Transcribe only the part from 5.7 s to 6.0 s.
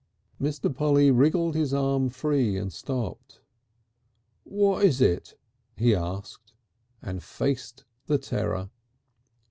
he